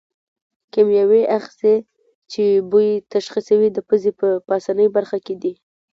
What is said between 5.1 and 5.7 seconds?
کې دي.